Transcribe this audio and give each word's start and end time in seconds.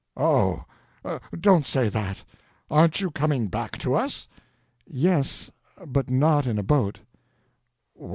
"Oh, 0.17 0.63
don't 1.39 1.63
say 1.63 1.87
that. 1.87 2.23
Aren't 2.71 3.01
you 3.01 3.11
coming 3.11 3.49
back 3.49 3.77
to 3.81 3.93
us?" 3.93 4.27
"Yes, 4.87 5.51
but 5.85 6.09
not 6.09 6.47
in 6.47 6.57
a 6.57 6.63
boat." 6.63 7.01